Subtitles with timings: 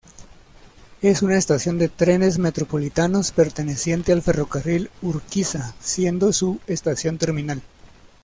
[1.03, 7.61] Es una estación de trenes metropolitanos perteneciente al Ferrocarril Urquiza siendo su estación terminal.